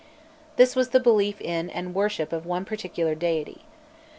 [0.55, 3.65] This was the belief in and the worship of one particular deity.